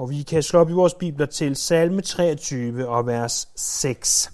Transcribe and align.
Og 0.00 0.10
vi 0.10 0.22
kan 0.22 0.42
slå 0.42 0.60
op 0.60 0.70
i 0.70 0.72
vores 0.72 0.94
bibler 0.94 1.26
til 1.26 1.56
salme 1.56 2.00
23 2.02 2.88
og 2.88 3.06
vers 3.06 3.48
6. 3.56 4.32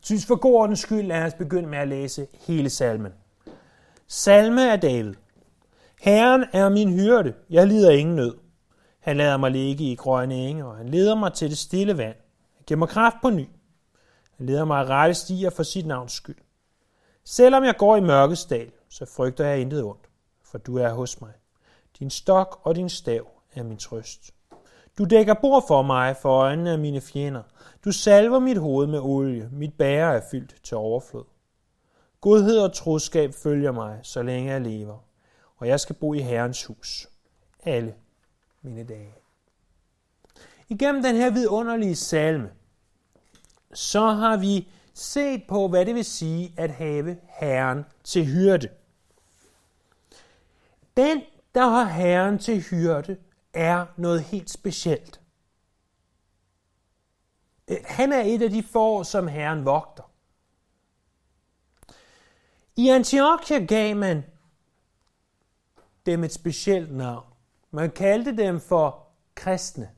Synes 0.00 0.26
for 0.26 0.36
god 0.36 0.54
ordens 0.54 0.80
skyld, 0.80 1.06
lad 1.06 1.22
os 1.22 1.34
begynde 1.34 1.68
med 1.68 1.78
at 1.78 1.88
læse 1.88 2.26
hele 2.46 2.70
salmen. 2.70 3.12
Salme 4.06 4.72
af 4.72 4.80
David. 4.80 5.14
Herren 6.00 6.44
er 6.52 6.68
min 6.68 6.92
hyrde, 6.92 7.34
jeg 7.50 7.66
lider 7.66 7.90
ingen 7.90 8.16
nød. 8.16 8.34
Han 9.00 9.16
lader 9.16 9.36
mig 9.36 9.50
ligge 9.50 9.84
i 9.84 9.94
grønne 9.94 10.34
enge, 10.34 10.66
og 10.66 10.76
han 10.76 10.88
leder 10.88 11.14
mig 11.14 11.32
til 11.32 11.50
det 11.50 11.58
stille 11.58 11.98
vand. 11.98 12.16
Han 12.56 12.64
giver 12.66 12.78
mig 12.78 12.88
kraft 12.88 13.16
på 13.22 13.30
ny. 13.30 13.48
Han 14.36 14.46
leder 14.46 14.64
mig 14.64 14.80
at 14.80 14.88
rette 14.88 15.14
stier 15.14 15.50
for 15.50 15.62
sit 15.62 15.86
navns 15.86 16.12
skyld. 16.12 16.38
Selvom 17.24 17.64
jeg 17.64 17.74
går 17.78 17.96
i 17.96 18.00
mørkets 18.00 18.44
dal, 18.44 18.70
så 18.88 19.06
frygter 19.16 19.46
jeg 19.46 19.60
intet 19.60 19.82
ondt, 19.82 20.10
for 20.44 20.58
du 20.58 20.76
er 20.76 20.92
hos 20.92 21.20
mig. 21.20 21.32
Din 21.98 22.10
stok 22.10 22.60
og 22.62 22.74
din 22.74 22.88
stav 22.88 23.28
er 23.54 23.62
min 23.62 23.76
trøst. 23.76 24.34
Du 24.98 25.04
dækker 25.04 25.34
bord 25.34 25.64
for 25.68 25.82
mig 25.82 26.16
for 26.16 26.30
øjnene 26.30 26.70
af 26.70 26.78
mine 26.78 27.00
fjender. 27.00 27.42
Du 27.84 27.92
salver 27.92 28.38
mit 28.38 28.58
hoved 28.58 28.86
med 28.86 29.00
olie. 29.00 29.48
Mit 29.52 29.74
bære 29.74 30.14
er 30.16 30.20
fyldt 30.30 30.54
til 30.62 30.76
overflod. 30.76 31.24
Godhed 32.20 32.58
og 32.58 32.72
troskab 32.72 33.34
følger 33.34 33.72
mig, 33.72 34.00
så 34.02 34.22
længe 34.22 34.52
jeg 34.52 34.60
lever, 34.60 34.98
og 35.56 35.68
jeg 35.68 35.80
skal 35.80 35.96
bo 35.96 36.14
i 36.14 36.20
Herrens 36.20 36.64
hus 36.64 37.08
alle 37.62 37.94
mine 38.62 38.84
dage. 38.84 39.14
Igennem 40.68 41.02
den 41.02 41.16
her 41.16 41.30
vidunderlige 41.30 41.96
salme, 41.96 42.50
så 43.74 44.06
har 44.06 44.36
vi 44.36 44.68
set 44.94 45.42
på, 45.48 45.68
hvad 45.68 45.86
det 45.86 45.94
vil 45.94 46.04
sige 46.04 46.52
at 46.56 46.70
have 46.70 47.16
Herren 47.40 47.84
til 48.04 48.24
hyrde. 48.24 48.68
Den, 50.96 51.22
der 51.56 51.66
har 51.66 51.84
Herren 51.84 52.38
til 52.38 52.60
hyrde, 52.60 53.16
er 53.52 53.86
noget 53.96 54.22
helt 54.22 54.50
specielt. 54.50 55.20
Øh, 57.68 57.76
han 57.84 58.12
er 58.12 58.22
et 58.22 58.42
af 58.42 58.50
de 58.50 58.62
får, 58.62 59.02
som 59.02 59.28
Herren 59.28 59.64
vogter. 59.64 60.10
I 62.76 62.88
Antiochia 62.88 63.58
gav 63.58 63.96
man 63.96 64.24
dem 66.06 66.24
et 66.24 66.32
specielt 66.32 66.96
navn. 66.96 67.26
Man 67.70 67.90
kaldte 67.90 68.36
dem 68.36 68.60
for 68.60 69.08
kristne. 69.34 69.90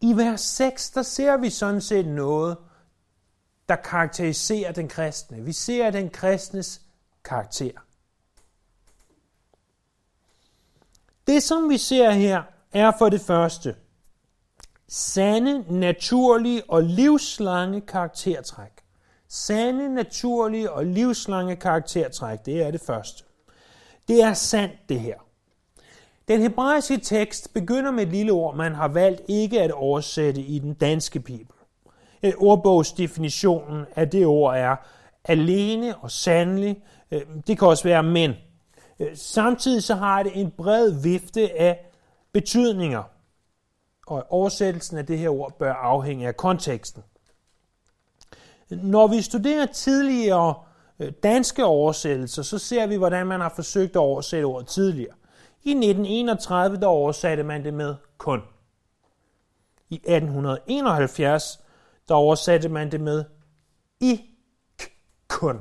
I 0.00 0.16
vers 0.16 0.40
6, 0.40 0.90
der 0.90 1.02
ser 1.02 1.36
vi 1.36 1.50
sådan 1.50 1.80
set 1.80 2.06
noget, 2.06 2.58
der 3.68 3.76
karakteriserer 3.76 4.72
den 4.72 4.88
kristne. 4.88 5.44
Vi 5.44 5.52
ser 5.52 5.90
den 5.90 6.10
kristnes 6.10 6.82
karakter. 7.24 7.85
Det, 11.26 11.42
som 11.42 11.70
vi 11.70 11.78
ser 11.78 12.10
her, 12.10 12.42
er 12.72 12.92
for 12.98 13.08
det 13.08 13.20
første 13.20 13.74
sande, 14.88 15.78
naturlige 15.78 16.62
og 16.68 16.82
livslange 16.82 17.80
karaktertræk. 17.80 18.72
Sande, 19.28 19.94
naturlige 19.94 20.70
og 20.70 20.86
livslange 20.86 21.56
karaktertræk, 21.56 22.38
det 22.46 22.62
er 22.62 22.70
det 22.70 22.80
første. 22.80 23.24
Det 24.08 24.22
er 24.22 24.32
sandt, 24.32 24.74
det 24.88 25.00
her. 25.00 25.14
Den 26.28 26.42
hebraiske 26.42 26.96
tekst 26.96 27.54
begynder 27.54 27.90
med 27.90 28.02
et 28.02 28.08
lille 28.08 28.32
ord, 28.32 28.56
man 28.56 28.74
har 28.74 28.88
valgt 28.88 29.22
ikke 29.28 29.62
at 29.62 29.70
oversætte 29.70 30.40
i 30.40 30.58
den 30.58 30.74
danske 30.74 31.20
bibel. 31.20 31.56
Øh, 32.22 32.32
ordbogsdefinitionen 32.38 33.84
af 33.96 34.10
det 34.10 34.26
ord 34.26 34.56
er 34.56 34.76
alene 35.24 35.96
og 35.96 36.10
sandelig. 36.10 36.82
Øh, 37.10 37.20
det 37.46 37.58
kan 37.58 37.68
også 37.68 37.84
være 37.84 38.02
men. 38.02 38.32
Øh, 39.00 39.16
samtidig 39.16 39.82
så 39.82 39.94
har 39.94 40.22
det 40.22 40.40
en 40.40 40.50
bred 40.50 41.02
vifte 41.02 41.58
af 41.58 41.90
betydninger. 42.32 43.02
Og 44.06 44.26
oversættelsen 44.28 44.98
af 44.98 45.06
det 45.06 45.18
her 45.18 45.28
ord 45.30 45.58
bør 45.58 45.72
afhænge 45.72 46.28
af 46.28 46.36
konteksten. 46.36 47.02
Når 48.70 49.06
vi 49.06 49.22
studerer 49.22 49.66
tidligere 49.66 50.54
øh, 50.98 51.12
danske 51.22 51.64
oversættelser, 51.64 52.42
så 52.42 52.58
ser 52.58 52.86
vi, 52.86 52.96
hvordan 52.96 53.26
man 53.26 53.40
har 53.40 53.52
forsøgt 53.56 53.96
at 53.96 54.00
oversætte 54.00 54.44
ordet 54.44 54.68
tidligere. 54.68 55.14
I 55.64 55.70
1931 55.70 56.76
der 56.76 56.86
oversatte 56.86 57.42
man 57.42 57.64
det 57.64 57.74
med 57.74 57.94
kun. 58.18 58.42
I 59.90 59.94
1871 59.94 61.60
der 62.08 62.14
oversatte 62.14 62.68
man 62.68 62.90
det 62.90 63.00
med 63.00 63.24
i 64.00 64.20
kun. 65.28 65.60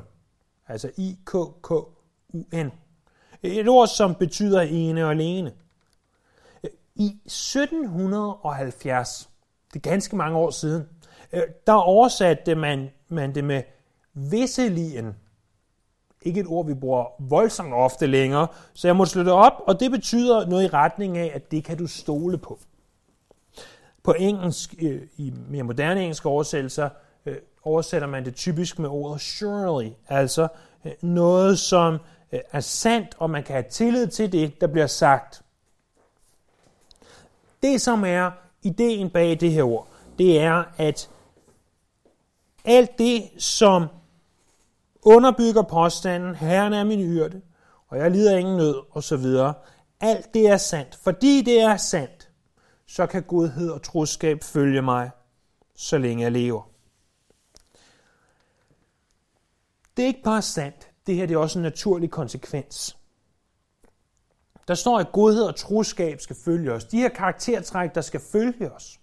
Altså 0.68 0.92
i 0.98 1.18
k 1.26 1.32
k 1.62 1.72
u 1.72 1.86
n. 2.54 2.72
Et 3.46 3.68
ord, 3.68 3.88
som 3.88 4.16
betyder 4.16 4.62
ene 4.62 5.06
og 5.06 5.12
alene. 5.12 5.52
I 6.96 7.18
1770, 7.26 9.30
det 9.74 9.86
er 9.86 9.90
ganske 9.90 10.16
mange 10.16 10.38
år 10.38 10.50
siden, 10.50 10.84
øh, 11.34 11.42
der 11.68 11.74
oversatte 11.74 12.56
man, 12.56 12.90
man 13.10 13.36
det 13.36 13.44
med 13.44 13.64
visselien. 14.14 15.16
Ikke 16.22 16.40
et 16.40 16.48
ord, 16.48 16.66
vi 16.66 16.74
bruger 16.74 17.06
voldsomt 17.20 17.74
ofte 17.74 18.08
længere, 18.08 18.48
så 18.74 18.88
jeg 18.88 18.96
må 18.96 19.06
slå 19.06 19.24
det 19.24 19.32
op, 19.32 19.54
og 19.68 19.80
det 19.80 19.92
betyder 19.92 20.48
noget 20.48 20.64
i 20.64 20.68
retning 20.68 21.18
af, 21.18 21.32
at 21.36 21.52
det 21.52 21.64
kan 21.64 21.78
du 21.78 21.88
stole 21.88 22.38
på. 22.38 22.60
På 24.04 24.16
engelsk, 24.20 24.76
øh, 24.82 25.02
i 25.18 25.34
mere 25.50 25.64
moderne 25.64 26.02
engelske 26.02 26.30
oversættelser, 26.30 26.90
øh, 27.26 27.36
oversætter 27.64 28.08
man 28.08 28.26
det 28.26 28.36
typisk 28.36 28.80
med 28.80 28.90
ordet 28.90 29.22
surely, 29.22 29.90
altså 30.08 30.48
noget, 31.02 31.60
som 31.60 32.00
Øh, 32.36 32.42
er 32.52 32.60
sandt, 32.60 33.16
og 33.18 33.30
man 33.30 33.44
kan 33.44 33.54
have 33.54 33.70
tillid 33.70 34.08
til 34.08 34.32
det, 34.32 34.62
der 34.62 34.68
bliver 34.68 34.88
sagt. 34.88 35.42
Det, 37.64 37.82
som 37.82 38.06
er 38.06 38.32
ideen 38.64 39.10
bag 39.10 39.40
det 39.40 39.52
her 39.52 39.64
ord, 39.64 39.88
det 40.18 40.40
er, 40.40 40.64
at 40.78 41.10
alt 42.66 42.98
det, 42.98 43.30
som 43.38 43.88
underbygger 45.02 45.62
påstanden, 45.62 46.36
Herren 46.36 46.74
er 46.74 46.84
min 46.84 47.06
hyrde, 47.06 47.42
og 47.88 47.98
jeg 47.98 48.12
lider 48.12 48.38
ingen 48.38 48.58
nød, 48.58 48.76
osv., 48.92 49.26
alt 50.02 50.34
det 50.34 50.48
er 50.48 50.58
sandt. 50.58 50.96
Fordi 50.96 51.42
det 51.42 51.62
er 51.62 51.78
sandt, 51.78 52.30
så 52.88 53.06
kan 53.06 53.24
godhed 53.24 53.70
og 53.70 53.84
troskab 53.84 54.44
følge 54.44 54.82
mig, 54.82 55.12
så 55.76 55.98
længe 55.98 56.24
jeg 56.24 56.32
lever. 56.32 56.70
Det 59.98 60.04
er 60.04 60.08
ikke 60.08 60.24
bare 60.24 60.42
sandt, 60.42 60.90
det 61.08 61.16
her 61.16 61.26
det 61.26 61.34
er 61.34 61.38
også 61.38 61.60
en 61.60 61.64
naturlig 61.64 62.12
konsekvens. 62.12 62.98
Der 64.68 64.76
står, 64.76 65.00
at 65.00 65.12
godhed 65.12 65.44
og 65.44 65.56
troskab 65.56 66.22
skal 66.22 66.36
følge 66.46 66.72
os. 66.72 66.86
De 66.86 66.98
her 66.98 67.10
karaktertræk, 67.10 67.96
der 67.96 68.02
skal 68.02 68.20
følge 68.20 68.72
os. 68.72 69.00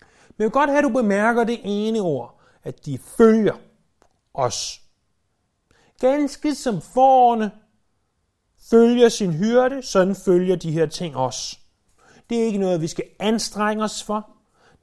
Men 0.00 0.34
jeg 0.38 0.44
vil 0.44 0.50
godt 0.50 0.70
have, 0.70 0.78
at 0.78 0.84
du 0.84 0.88
bemærker 0.88 1.44
det 1.44 1.60
ene 1.64 2.00
ord, 2.00 2.40
at 2.62 2.86
de 2.86 2.98
følger 2.98 3.54
os. 4.34 4.80
Ganske 6.00 6.54
som 6.54 6.80
forerne 6.80 7.50
følger 8.70 9.08
sin 9.08 9.32
hyrde, 9.32 9.82
sådan 9.82 10.14
følger 10.14 10.56
de 10.56 10.72
her 10.72 10.86
ting 10.86 11.16
os. 11.16 11.60
Det 12.30 12.38
er 12.40 12.44
ikke 12.44 12.58
noget, 12.58 12.80
vi 12.80 12.86
skal 12.86 13.04
anstrenge 13.18 13.84
os 13.84 14.02
for. 14.02 14.30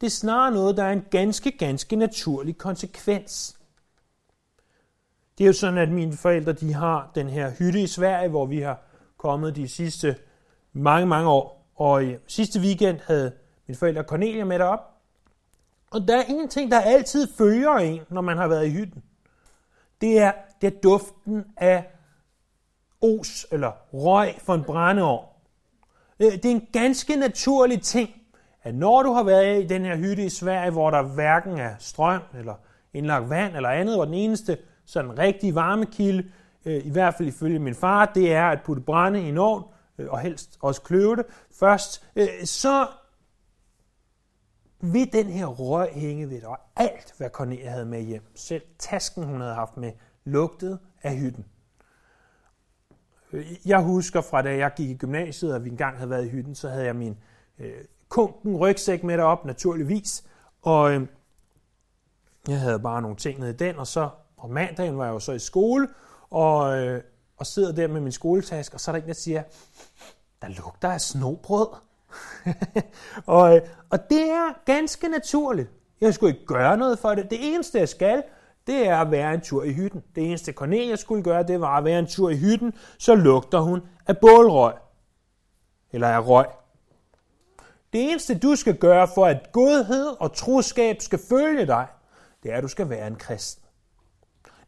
Det 0.02 0.08
er 0.08 0.12
snarere 0.12 0.52
noget, 0.52 0.78
der 0.78 0.84
er 0.84 0.92
en 0.92 1.06
ganske, 1.12 1.52
ganske 1.52 1.96
naturlig 1.96 2.58
konsekvens. 2.58 3.58
Det 5.38 5.44
er 5.44 5.47
jo 5.47 5.53
sådan, 5.53 5.78
at 5.78 5.90
mine 5.90 6.14
forældre 6.18 6.53
de 6.53 6.74
har 6.74 7.12
den 7.16 7.30
her 7.30 7.52
hytte 7.59 7.81
i 7.81 7.88
Sverige, 7.88 8.30
hvor 8.30 8.46
vi 8.46 8.59
har 8.59 8.80
kommet 9.18 9.56
de 9.56 9.68
sidste 9.68 10.16
mange, 10.74 11.08
mange 11.08 11.30
år. 11.30 11.68
Og 11.75 12.06
i 12.06 12.16
sidste 12.28 12.59
weekend 12.59 13.00
havde 13.08 13.31
mine 13.68 13.78
forældre 13.78 14.03
Cornelia 14.03 14.46
med 14.46 14.59
derop. 14.59 14.80
Og 15.91 16.08
der 16.08 16.18
er 16.18 16.24
en 16.24 16.50
ting, 16.50 16.72
der 16.72 16.80
altid 16.80 17.28
følger 17.38 17.75
en, 17.75 18.02
når 18.09 18.22
man 18.22 18.38
har 18.38 18.47
været 18.47 18.68
i 18.68 18.70
hytten. 18.70 19.03
Det 20.02 20.20
er, 20.20 20.31
det 20.62 20.68
er 20.75 20.80
duften 20.84 21.46
af 21.58 21.88
os 23.02 23.47
eller 23.52 23.72
røg 23.94 24.36
for 24.40 24.53
en 24.53 24.64
brændeovn. 24.64 25.25
Øh, 26.20 26.31
det 26.31 26.46
er 26.46 26.52
en 26.52 26.67
ganske 26.73 27.16
naturlig 27.16 27.82
ting, 27.82 28.09
at 28.64 28.76
når 28.76 29.03
du 29.03 29.14
har 29.14 29.23
været 29.23 29.64
i 29.64 29.67
den 29.67 29.85
her 29.85 29.97
hytte 29.97 30.26
i 30.26 30.29
Sverige, 30.29 30.72
hvor 30.72 30.91
der 30.91 31.02
hverken 31.02 31.58
er 31.58 31.76
strøm 31.79 32.22
eller 32.38 32.55
indlagt 32.94 33.29
vand 33.29 33.55
eller 33.55 33.70
andet, 33.70 33.96
hvor 33.96 34.05
den 34.05 34.14
eneste 34.14 34.58
sådan 34.85 35.19
rigtig 35.19 35.55
varmekilde, 35.55 36.31
øh, 36.66 36.85
i 36.85 36.89
hvert 36.89 37.13
fald 37.13 37.28
ifølge 37.28 37.59
min 37.59 37.75
far, 37.75 38.05
det 38.05 38.33
er 38.33 38.45
at 38.45 38.59
putte 38.66 38.81
brænde 38.81 39.22
i 39.22 39.29
en 39.29 39.37
ovn, 39.37 39.63
øh, 39.97 40.09
og 40.09 40.19
helst 40.19 40.57
også 40.61 40.81
kløve 40.81 41.16
det 41.16 41.25
først, 41.59 42.07
øh, 42.16 42.28
så 42.45 42.87
vil 44.81 45.13
den 45.13 45.25
her 45.25 45.45
røg 45.45 45.89
hænge 45.91 46.29
ved 46.29 46.41
dig, 46.41 46.47
og 46.47 46.59
alt, 46.75 47.13
hvad 47.17 47.29
Cornelia 47.29 47.69
havde 47.69 47.85
med 47.85 48.01
hjem, 48.01 48.23
selv 48.35 48.61
tasken, 48.79 49.23
hun 49.23 49.41
havde 49.41 49.53
haft 49.53 49.78
med, 49.78 49.91
lugtede 50.25 50.79
af 51.03 51.17
hytten. 51.17 51.45
Jeg 53.66 53.81
husker 53.81 54.22
fra 54.22 54.41
da 54.41 54.57
jeg 54.57 54.72
gik 54.75 54.89
i 54.89 54.97
gymnasiet, 54.97 55.55
og 55.55 55.66
vi 55.66 55.69
engang 55.69 55.97
havde 55.97 56.09
været 56.09 56.25
i 56.25 56.29
hytten, 56.29 56.55
så 56.55 56.69
havde 56.69 56.85
jeg 56.85 56.95
min 56.95 57.17
øh, 57.59 57.73
kunken 58.09 58.57
rygsæk 58.57 59.03
med 59.03 59.17
derop, 59.17 59.45
naturligvis, 59.45 60.23
og 60.61 60.93
øh, 60.93 61.07
jeg 62.47 62.59
havde 62.59 62.79
bare 62.79 63.01
nogle 63.01 63.17
ting 63.17 63.39
nede 63.39 63.51
i 63.51 63.55
den, 63.57 63.75
og 63.75 63.87
så 63.87 64.09
og 64.41 64.49
mandagen 64.49 64.97
var 64.97 65.05
jeg 65.05 65.14
jo 65.14 65.20
så 65.20 65.32
i 65.32 65.40
skole, 65.40 65.88
og, 66.29 66.78
øh, 66.78 67.03
og 67.38 67.46
sidder 67.46 67.72
der 67.72 67.88
med 67.88 68.02
min 68.02 68.11
skoletaske, 68.11 68.76
og 68.76 68.79
så 68.79 68.91
er 68.91 68.96
der 68.96 69.02
en, 69.02 69.08
der 69.08 69.14
siger, 69.14 69.43
der 70.41 70.47
lugter 70.47 70.91
af 70.91 71.02
snobrød. 71.02 71.67
og, 73.26 73.55
øh, 73.55 73.61
og 73.90 74.09
det 74.09 74.22
er 74.22 74.53
ganske 74.66 75.08
naturligt. 75.08 75.70
Jeg 76.02 76.14
skulle 76.14 76.34
ikke 76.34 76.46
gøre 76.46 76.78
noget 76.78 76.99
for 76.99 77.16
det. 77.16 77.29
Det 77.29 77.53
eneste, 77.53 77.79
jeg 77.79 77.90
skal, 77.90 78.23
det 78.67 78.88
er 78.88 78.97
at 78.97 79.11
være 79.11 79.34
en 79.34 79.41
tur 79.41 79.64
i 79.64 79.73
hytten. 79.73 80.03
Det 80.16 80.28
eneste 80.28 80.53
Cornelia 80.53 80.96
skulle 80.96 81.23
gøre, 81.23 81.43
det 81.43 81.61
var 81.61 81.78
at 81.78 81.84
være 81.84 81.99
en 81.99 82.08
tur 82.08 82.29
i 82.29 82.38
hytten, 82.38 82.73
så 82.97 83.16
lugter 83.16 83.59
hun 83.59 83.82
af 84.08 84.17
bålrøg. 84.17 84.73
Eller 85.91 86.08
af 86.08 86.28
røg. 86.28 86.46
Det 87.93 88.11
eneste, 88.11 88.38
du 88.38 88.55
skal 88.55 88.78
gøre 88.78 89.08
for, 89.16 89.26
at 89.26 89.52
godhed 89.52 90.08
og 90.20 90.34
troskab 90.34 91.02
skal 91.02 91.20
følge 91.29 91.67
dig, 91.67 91.88
det 92.43 92.52
er, 92.52 92.58
at 92.58 92.64
du 92.64 92.67
skal 92.67 92.90
være 92.90 93.08
en 93.08 93.16
kristen. 93.16 93.60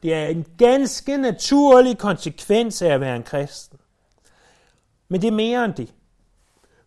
Det 0.04 0.14
er 0.14 0.26
en 0.26 0.46
ganske 0.58 1.18
naturlig 1.18 1.98
konsekvens 1.98 2.82
af 2.82 2.90
at 2.90 3.02
være 3.02 3.16
en 3.16 3.24
kristen. 3.24 3.80
Men 5.08 5.22
det 5.22 5.28
er 5.28 5.32
mere 5.32 5.66
end 5.66 5.74
det. 5.74 5.94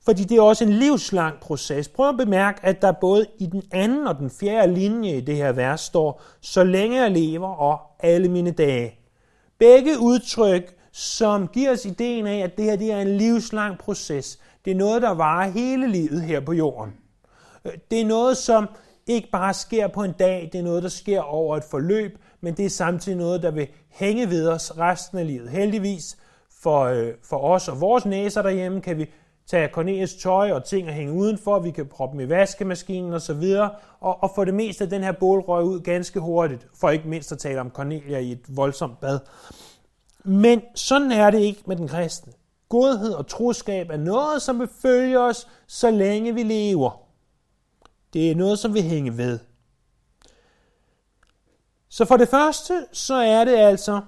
Fordi 0.05 0.25
det 0.25 0.37
er 0.37 0.43
også 0.43 0.65
en 0.65 0.73
livslang 0.73 1.41
proces. 1.41 1.89
Prøv 1.89 2.09
at 2.09 2.17
bemærke, 2.17 2.61
at 2.63 2.83
der 2.83 2.93
både 2.93 3.27
i 3.39 3.47
den 3.47 3.63
anden 3.73 4.07
og 4.07 4.19
den 4.19 4.31
fjerde 4.31 4.75
linje 4.75 5.17
i 5.17 5.21
det 5.21 5.37
her 5.37 5.53
vers 5.53 5.81
står, 5.81 6.23
så 6.41 6.65
længe 6.65 7.03
jeg 7.03 7.11
lever 7.11 7.49
og 7.49 7.81
alle 8.01 8.29
mine 8.29 8.51
dage. 8.51 8.99
Begge 9.59 9.99
udtryk, 10.01 10.77
som 10.93 11.49
giver 11.49 11.73
os 11.73 11.85
ideen 11.85 12.27
af, 12.27 12.39
at 12.39 12.57
det 12.57 12.65
her 12.65 12.77
det 12.77 12.93
er 12.93 13.01
en 13.01 13.17
livslang 13.17 13.79
proces. 13.79 14.39
Det 14.65 14.71
er 14.71 14.75
noget, 14.77 15.03
der 15.03 15.11
varer 15.11 15.51
hele 15.51 15.89
livet 15.89 16.23
her 16.23 16.41
på 16.41 16.53
jorden. 16.53 16.95
Øh, 17.65 17.73
det 17.91 18.01
er 18.01 18.05
noget, 18.05 18.37
som 18.37 18.69
ikke 19.07 19.29
bare 19.31 19.55
sker 19.55 19.89
på 19.89 20.03
en 20.03 20.13
dag, 20.13 20.49
det 20.53 20.59
er 20.59 20.65
noget, 20.65 20.83
der 20.83 20.89
sker 20.89 21.21
over 21.21 21.57
et 21.57 21.65
forløb, 21.65 22.19
men 22.41 22.55
det 22.55 22.65
er 22.65 22.71
samtidig 22.71 23.19
noget, 23.19 23.43
der 23.43 23.51
vil 23.51 23.69
hænge 23.89 24.31
ved 24.31 24.49
os 24.49 24.79
resten 24.79 25.19
af 25.19 25.27
livet. 25.27 25.51
Heldigvis 25.51 26.17
for, 26.63 26.81
øh, 26.81 27.13
for 27.23 27.39
os 27.39 27.69
og 27.69 27.81
vores 27.81 28.07
næser 28.07 28.43
derhjemme 28.43 28.81
kan 28.81 28.99
vi 28.99 29.11
tage 29.47 29.69
Cornelius 29.69 30.15
tøj 30.15 30.53
og 30.53 30.65
ting 30.65 30.89
og 30.89 30.95
hænge 30.95 31.13
udenfor, 31.13 31.59
vi 31.59 31.71
kan 31.71 31.87
proppe 31.87 32.13
dem 32.13 32.27
i 32.27 32.29
vaskemaskinen 32.29 33.13
og 33.13 33.21
så 33.21 33.35
videre, 33.35 33.71
og, 34.01 34.23
og 34.23 34.31
få 34.35 34.45
det 34.45 34.55
meste 34.55 34.85
af 34.85 34.91
den 34.91 35.03
her 35.03 35.13
bålrøg 35.13 35.65
ud 35.65 35.81
ganske 35.81 36.21
hurtigt, 36.21 36.67
for 36.81 36.91
ikke 36.91 37.09
mindst 37.09 37.33
at 37.33 37.39
tale 37.39 37.61
om 37.61 37.71
Cornelia 37.71 38.19
i 38.19 38.33
et 38.33 38.57
voldsomt 38.57 39.01
bad. 39.01 39.19
Men 40.25 40.63
sådan 40.75 41.13
er 41.13 41.31
det 41.31 41.39
ikke 41.39 41.63
med 41.67 41.77
den 41.77 41.89
kristne. 41.89 42.33
Godhed 42.69 43.13
og 43.13 43.27
troskab 43.27 43.91
er 43.91 43.97
noget, 43.97 44.43
som 44.43 44.61
vil 44.61 44.69
følge 44.83 45.21
os, 45.21 45.49
så 45.67 45.91
længe 45.91 46.35
vi 46.35 46.43
lever. 46.43 47.01
Det 48.13 48.31
er 48.31 48.35
noget, 48.35 48.59
som 48.59 48.75
vil 48.75 48.83
hænge 48.83 49.17
ved. 49.17 49.39
Så 51.97 52.05
for 52.05 52.17
det 52.17 52.29
første, 52.29 52.87
så 52.93 53.15
er 53.15 53.45
det 53.45 53.57
altså 53.57 54.01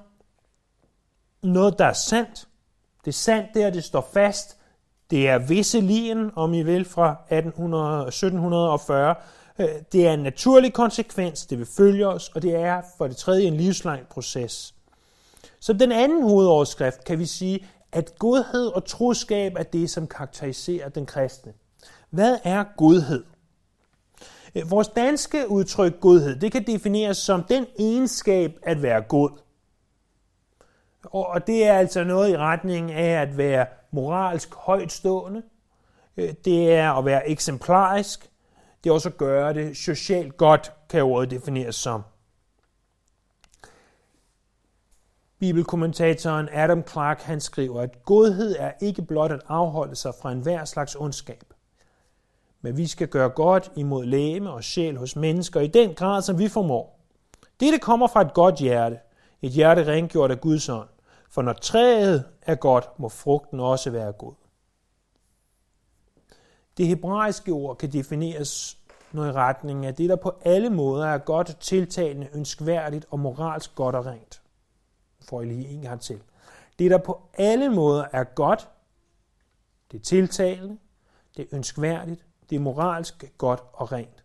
noget, 1.43 1.79
der 1.79 1.85
er 1.85 1.93
sandt. 1.93 2.49
Det 3.05 3.11
er 3.11 3.13
sandt 3.13 3.47
der, 3.55 3.71
det 3.71 3.85
står 3.85 4.11
fast. 4.13 4.57
Det 5.11 5.29
er 5.29 5.39
visse 5.39 5.81
lien, 5.81 6.31
om 6.37 6.55
I 6.55 6.63
vil, 6.63 6.85
fra 6.85 7.11
1800, 7.11 8.07
1740. 8.07 9.15
Øh, 9.59 9.69
det 9.93 10.07
er 10.07 10.13
en 10.13 10.23
naturlig 10.23 10.73
konsekvens, 10.73 11.47
det 11.47 11.59
vil 11.59 11.67
følge 11.77 12.07
os, 12.07 12.29
og 12.29 12.43
det 12.43 12.55
er 12.55 12.83
for 12.99 13.07
det 13.07 13.17
tredje 13.17 13.47
en 13.47 13.57
livslang 13.57 14.09
proces. 14.09 14.75
Så 15.61 15.73
den 15.73 15.93
anden 15.93 16.23
hovedoverskrift 16.23 17.05
kan 17.05 17.19
vi 17.19 17.27
sige, 17.27 17.67
at 17.93 18.19
godhed 18.19 18.67
og 18.67 18.85
troskab 18.85 19.53
er 19.57 19.63
det, 19.63 19.91
som 19.91 20.07
karakteriserer 20.07 20.89
den 20.89 21.07
kristne. 21.07 21.53
Hvad 22.11 22.39
er 22.45 22.65
godhed? 22.77 23.25
Øh, 24.59 24.71
vores 24.71 24.89
danske 24.89 25.51
udtryk 25.51 26.01
godhed, 26.01 26.37
det 26.41 26.53
kan 26.53 26.67
defineres 26.67 27.17
som 27.17 27.43
den 27.45 27.67
egenskab 27.79 28.59
at 28.63 28.83
være 28.83 29.01
god. 29.01 29.31
Og 31.03 31.47
det 31.47 31.65
er 31.65 31.73
altså 31.73 32.05
noget 32.05 32.31
i 32.31 32.37
retning 32.37 32.93
af 32.93 33.23
at 33.23 33.37
være 33.37 33.67
moralsk 33.91 34.55
højtstående. 34.55 35.43
Øh, 36.17 36.35
det 36.45 36.73
er 36.73 36.93
at 36.93 37.05
være 37.05 37.29
eksemplarisk. 37.29 38.31
Det 38.85 38.91
er 38.91 38.95
også 38.95 39.09
at 39.09 39.17
gøre 39.17 39.55
det 39.55 39.77
socialt 39.77 40.37
godt, 40.37 40.73
kan 40.89 41.03
ordet 41.03 41.31
defineres 41.31 41.77
som. 41.77 42.03
Bibelkommentatoren 45.39 46.49
Adam 46.53 46.89
Clark 46.89 47.21
han 47.21 47.41
skriver, 47.41 47.81
at 47.81 48.05
godhed 48.05 48.57
er 48.59 48.73
ikke 48.81 49.03
blot 49.03 49.33
at 49.33 49.41
afholde 49.49 49.97
sig 49.97 50.13
fra 50.23 50.33
enhver 50.33 50.65
slags 50.65 50.95
ondskab. 50.95 51.55
Men 52.61 52.77
vi 52.77 52.87
skal 52.87 53.09
gøre 53.09 53.29
godt 53.29 53.73
imod 53.77 54.05
læme 54.05 54.51
og 54.51 54.65
sjæl 54.65 54.97
hos 54.97 55.17
mennesker 55.17 55.61
i 55.61 55.67
den 55.67 55.95
grad, 55.95 56.23
som 56.23 56.39
vi 56.39 56.49
formår. 56.49 57.01
Dette 57.61 57.79
kommer 57.79 58.07
fra 58.07 58.21
et 58.21 58.35
godt 58.35 58.55
hjerte, 58.55 58.99
et 59.43 59.51
hjerte 59.51 59.85
rengjort 59.87 60.31
af 60.31 60.41
Guds 60.41 60.69
ånd. 60.69 60.89
For 61.31 61.43
når 61.43 61.53
træet 61.53 62.25
er 62.43 62.55
godt, 62.55 62.89
må 62.99 63.09
frugten 63.09 63.61
også 63.61 63.91
være 63.91 64.13
god. 64.13 64.35
Det 66.77 66.87
hebraiske 66.87 67.53
ord 67.53 67.77
kan 67.77 67.93
defineres 67.93 68.79
noget 69.13 69.29
i 69.29 69.33
retning 69.33 69.87
af 69.87 69.95
det, 69.95 70.09
der 70.09 70.17
på 70.17 70.33
alle 70.45 70.71
måder 70.71 71.07
er 71.07 71.19
godt, 71.19 71.57
tiltalende, 71.61 72.29
ønskværdigt 72.33 73.07
og 73.11 73.21
moralsk 73.21 73.75
godt 73.75 73.95
og 73.95 74.07
rent. 74.07 74.43
Får 75.29 75.41
jeg 75.41 75.49
lige 75.49 75.69
en 75.69 75.83
gang 75.83 76.01
til. 76.01 76.21
Det, 76.79 76.91
der 76.91 76.99
på 76.99 77.21
alle 77.35 77.69
måder 77.69 78.05
er 78.13 78.25
godt, 78.25 78.69
det 79.93 79.99
er 79.99 80.03
tiltalende, 80.03 80.79
det 81.37 81.43
er 81.43 81.57
ønskværdigt, 81.57 82.27
det 82.51 82.57
er 82.57 82.61
moralsk 82.61 83.25
godt 83.39 83.61
og 83.73 83.93
rent. 83.93 84.25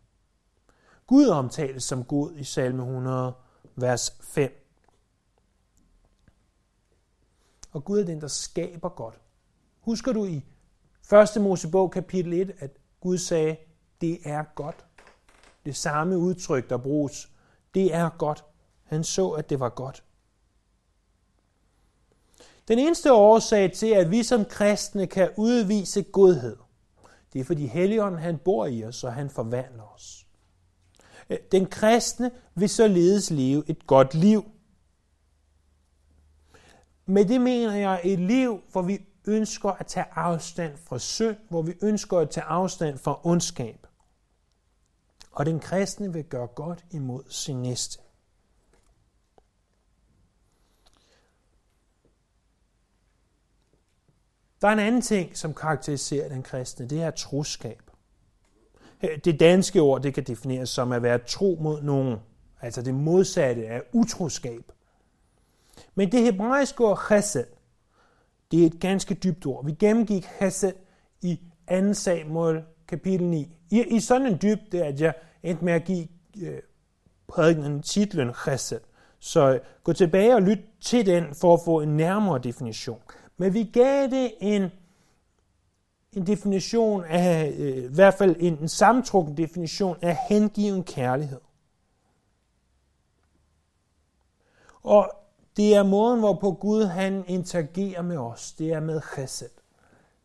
Gud 1.08 1.28
omtales 1.28 1.84
som 1.84 2.04
god 2.04 2.36
i 2.36 2.44
salme 2.44 2.84
100, 2.84 3.34
vers 3.76 4.18
5. 4.22 4.60
Og 7.72 7.86
Gud 7.86 8.00
er 8.00 8.06
den, 8.06 8.22
der 8.22 8.28
skaber 8.28 8.90
godt. 8.90 9.20
Husker 9.80 10.14
du 10.14 10.26
i 10.26 10.46
1. 11.36 11.42
Mosebog 11.42 11.92
kapitel 11.92 12.34
1, 12.34 12.52
at 12.60 12.78
Gud 13.02 13.18
sagde, 13.18 13.58
det 14.02 14.20
er 14.24 14.44
godt. 14.56 14.86
Det 15.66 15.76
samme 15.76 16.18
udtryk, 16.18 16.70
der 16.70 16.78
bruges, 16.78 17.30
det 17.74 17.96
er 17.96 18.10
godt. 18.10 18.46
Han 18.84 19.04
så, 19.04 19.30
at 19.30 19.50
det 19.50 19.60
var 19.60 19.70
godt. 19.70 20.04
Den 22.68 22.80
eneste 22.80 23.14
årsag 23.14 23.72
til, 23.72 23.88
at 23.88 24.12
vi 24.12 24.24
som 24.24 24.46
kristne 24.46 25.08
kan 25.08 25.30
udvise 25.38 26.04
godhed, 26.04 26.58
det 27.34 27.42
er 27.42 27.46
fordi 27.46 27.68
Helligånden 27.68 28.20
han 28.20 28.38
bor 28.38 28.66
i 28.66 28.84
os, 28.84 29.04
og 29.04 29.14
han 29.14 29.30
forvandler 29.30 29.94
os. 29.96 30.28
Øh, 31.30 31.38
den 31.52 31.66
kristne 31.66 32.32
vil 32.56 32.70
således 32.70 33.32
leve 33.32 33.64
et 33.68 33.88
godt 33.88 34.14
liv. 34.14 34.46
Med 37.06 37.26
det 37.26 37.42
mener 37.42 37.76
jeg 37.76 38.02
et 38.04 38.20
liv, 38.20 38.62
hvor 38.72 38.82
vi 38.82 39.00
ønsker 39.28 39.70
at 39.70 39.88
tage 39.88 40.06
afstand 40.12 40.78
fra 40.78 41.00
synd, 41.00 41.38
hvor 41.50 41.62
vi 41.62 41.74
ønsker 41.82 42.18
at 42.18 42.30
tage 42.30 42.44
afstand 42.44 42.98
fra 42.98 43.20
ondskab. 43.24 43.88
Og 45.32 45.46
den 45.46 45.60
kristne 45.60 46.14
vil 46.14 46.24
gøre 46.24 46.48
godt 46.48 46.86
imod 46.92 47.24
sin 47.30 47.62
næste. 47.62 48.03
Der 54.64 54.70
er 54.70 54.74
en 54.74 54.80
anden 54.80 55.02
ting, 55.02 55.38
som 55.38 55.54
karakteriserer 55.54 56.30
den 56.30 56.44
kristne, 56.44 56.88
det 56.88 57.02
er 57.02 57.12
troskab. 57.12 57.82
Det 59.02 59.40
danske 59.40 59.82
ord, 59.82 60.02
det 60.02 60.14
kan 60.14 60.24
defineres 60.24 60.70
som 60.70 60.92
at 60.92 61.04
være 61.04 61.18
tro 61.18 61.58
mod 61.62 61.82
nogen, 61.82 62.18
altså 62.62 62.82
det 62.82 62.94
modsatte 62.94 63.68
af 63.68 63.82
utroskab. 63.94 64.72
Men 65.96 66.12
det 66.12 66.22
hebraiske 66.22 66.86
ord 66.86 67.04
chesed, 67.08 67.46
det 68.52 68.62
er 68.62 68.68
et 68.68 68.80
ganske 68.80 69.14
dybt 69.14 69.46
ord. 69.46 69.66
Vi 69.66 69.72
gennemgik 69.72 70.26
chesed 70.38 70.74
i 71.22 71.40
2 71.70 71.94
Samuel 71.94 72.64
kapitel 72.88 73.28
9. 73.28 73.58
I, 73.70 73.84
i 73.84 74.00
sådan 74.00 74.28
en 74.28 74.40
dybde, 74.42 74.84
at 74.84 75.02
jeg 75.02 75.14
endte 75.44 75.66
med 75.66 75.74
at 75.74 75.84
give 75.84 76.08
øh, 76.42 76.60
prædikenen 77.28 77.82
titlen 77.82 78.34
chesed. 78.34 78.80
Så 79.20 79.60
gå 79.84 79.94
tilbage 79.94 80.36
og 80.36 80.42
lyt 80.42 80.60
til 80.82 81.06
den 81.06 81.36
for 81.36 81.54
at 81.54 81.60
få 81.66 81.82
en 81.82 81.98
nærmere 81.98 82.40
definition. 82.40 83.00
Men 83.38 83.54
vi 83.54 83.64
gav 83.64 84.10
det 84.10 84.34
en, 84.42 84.72
en 86.14 86.28
definition 86.28 87.04
af, 87.04 87.54
øh, 87.58 87.78
i 87.78 87.88
hvert 87.88 88.14
fald 88.14 88.36
en, 88.40 88.58
en 88.58 88.70
sammentrukken 88.70 89.38
definition 89.38 89.98
af 90.02 90.18
hengiven 90.30 90.84
kærlighed. 90.84 91.40
Og 94.84 95.12
det 95.58 95.76
er 95.76 95.84
måden, 95.84 96.20
hvorpå 96.20 96.52
Gud 96.52 96.86
han 96.86 97.24
interagerer 97.28 98.02
med 98.02 98.18
os. 98.18 98.52
Det 98.52 98.74
er 98.74 98.80
med 98.80 99.02
chesed, 99.14 99.50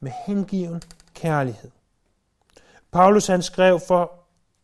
med 0.01 0.13
hengiven 0.27 0.83
kærlighed. 1.15 1.71
Paulus 2.91 3.27
han 3.27 3.43
skrev, 3.43 3.81
for 3.81 4.13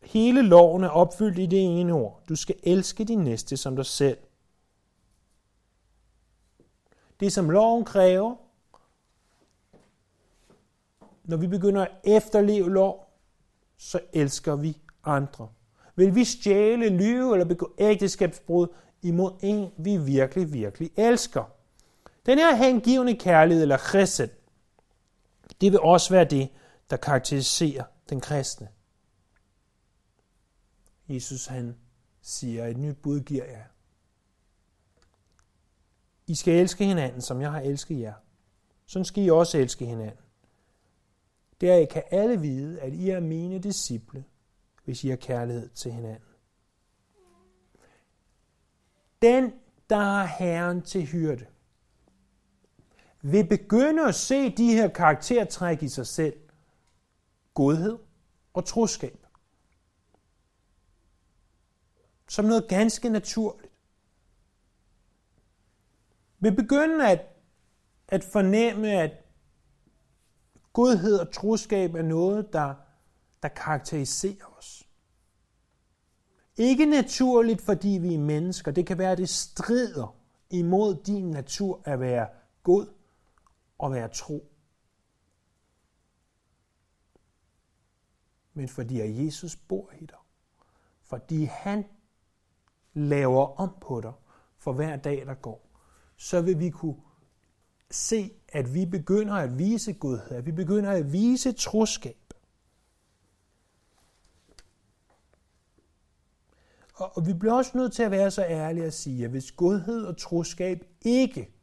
hele 0.03 0.43
loven 0.43 0.85
er 0.85 0.89
opfyldt 0.89 1.39
i 1.39 1.47
det 1.47 1.81
ene 1.81 1.93
ord. 1.93 2.21
Du 2.29 2.37
skal 2.37 2.57
elske 2.63 3.05
din 3.05 3.19
næste 3.19 3.57
som 3.57 3.77
dig 3.77 3.87
selv. 3.87 4.19
Det, 7.21 7.33
som 7.33 7.51
loven 7.51 7.85
kræver, 7.85 8.37
når 11.25 11.37
vi 11.37 11.47
begynder 11.47 11.83
at 11.83 11.91
efterleve 12.05 12.71
lov, 12.71 13.13
så 13.77 14.01
elsker 14.13 14.57
vi 14.57 14.81
andre. 15.05 15.49
Vil 15.97 16.15
vi 16.15 16.25
stjæle, 16.25 16.89
lyve 16.89 17.33
eller 17.33 17.45
begå 17.45 17.75
ægteskabsbrud, 17.79 18.69
imod 19.03 19.33
en, 19.43 19.71
vi 19.77 19.97
virkelig, 19.97 20.53
virkelig 20.53 20.91
elsker. 20.97 21.45
Den 22.27 22.39
her 22.39 22.55
hengivende 22.55 23.17
kærlighed, 23.17 23.63
eller 23.63 23.79
chesed, 23.79 24.29
Det 25.61 25.73
vil 25.73 25.81
også 25.81 26.15
være 26.15 26.25
det, 26.25 26.49
der 26.91 26.97
karakteriserer 26.97 27.85
den 28.09 28.21
kristne. 28.21 28.69
Jesus 31.09 31.47
han 31.47 31.77
siger, 32.23 32.67
et 32.67 32.77
nyt 32.77 32.97
bud 32.97 33.21
giver 33.21 33.45
jer. 33.45 33.65
I 36.27 36.35
skal 36.35 36.55
elske 36.55 36.85
hinanden, 36.85 37.23
som 37.23 37.41
jeg 37.41 37.53
har 37.53 37.61
elsket 37.61 38.01
jer. 38.01 38.15
Sådan 38.87 39.05
skal 39.05 39.25
I 39.25 39.31
også 39.31 39.59
elske 39.59 39.87
hinanden. 39.87 40.25
Deraf 41.61 41.89
kan 41.91 42.03
alle 42.11 42.41
vide, 42.41 42.81
at 42.81 42.93
I 42.93 43.11
er 43.11 43.21
mine 43.21 43.59
disciple, 43.59 44.25
hvis 44.85 45.05
I 45.05 45.09
har 45.09 45.17
kærlighed 45.17 45.69
til 45.69 45.93
hinanden. 45.93 46.29
Den, 49.23 49.53
der 49.91 49.97
har 49.97 50.25
Herren 50.25 50.83
til 50.83 51.07
hyrde, 51.07 51.47
vil 53.23 53.47
begynde 53.49 54.09
at 54.09 54.15
se 54.15 54.57
de 54.57 54.73
her 54.73 54.89
karaktertræk 54.89 55.83
i 55.83 55.89
sig 55.89 56.07
selv. 56.07 56.37
Godhed 57.55 57.99
og 58.55 58.65
troskab. 58.65 59.27
Som 62.29 62.45
noget 62.45 62.69
ganske 62.69 63.09
naturligt. 63.09 63.64
Vil 66.45 66.57
begynde 66.57 67.11
at, 67.11 67.21
at 68.09 68.25
fornemme, 68.25 68.89
at 68.89 69.11
godhed 70.73 71.19
og 71.19 71.33
troskab 71.33 71.95
er 71.95 72.03
noget, 72.03 72.53
der, 72.53 72.75
der 73.43 73.49
karakteriserer 73.49 74.59
os. 74.59 74.89
Ikke 76.57 76.87
naturligt, 76.87 77.61
fordi 77.61 77.89
vi 77.89 78.15
er 78.15 78.19
mennesker. 78.19 78.73
Det 78.73 78.87
kan 78.87 78.99
være, 78.99 79.13
at 79.13 79.19
det 79.19 79.29
strider 79.29 80.17
imod 80.51 81.03
din 81.07 81.31
natur 81.31 81.83
at 81.85 82.01
være 82.01 82.29
god 82.63 82.87
og 83.79 83.93
være 83.93 84.09
tro. 84.09 84.51
Men 88.55 88.69
fordi 88.69 89.01
at 89.01 89.25
Jesus 89.25 89.57
bor 89.57 89.93
i 90.01 90.07
dig. 90.07 90.19
Fordi 91.03 91.45
han 91.45 91.85
laver 92.95 93.61
om 93.61 93.71
på 93.81 94.01
dig 94.01 94.13
for 94.59 94.73
hver 94.73 94.97
dag, 94.97 95.27
der 95.27 95.35
går. 95.35 95.64
Så 96.17 96.41
vil 96.41 96.59
vi 96.59 96.71
kunne 96.71 96.97
se, 97.91 98.33
at 98.49 98.75
vi 98.75 98.87
begynder 98.87 99.35
at 99.35 99.59
vise 99.59 99.93
godhed, 99.93 100.37
at 100.37 100.47
vi 100.47 100.53
begynder 100.53 100.91
at 100.91 101.13
vise 101.13 101.53
troskab. 101.53 102.17
Og 106.95 107.27
vi 107.27 107.33
bliver 107.33 107.55
også 107.55 107.71
nødt 107.75 107.93
til 107.93 108.03
at 108.03 108.11
være 108.11 108.31
så 108.31 108.45
ærlige 108.45 108.87
at 108.87 108.95
sige, 108.95 109.25
at 109.25 109.31
hvis 109.31 109.53
godhed 109.53 110.05
og 110.05 110.17
troskab 110.17 110.85
ikke 111.01 111.55